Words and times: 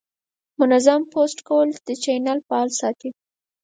منظم 0.59 1.01
پوسټ 1.11 1.39
کول 1.47 1.69
د 1.87 1.89
چینل 2.03 2.39
فعال 2.47 2.69
ساتي. 2.79 3.09